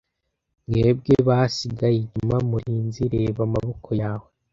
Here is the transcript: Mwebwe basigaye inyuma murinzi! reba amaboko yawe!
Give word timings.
Mwebwe 0.69 1.15
basigaye 1.27 1.97
inyuma 2.05 2.37
murinzi! 2.49 3.01
reba 3.15 3.41
amaboko 3.47 3.89
yawe! 4.01 4.27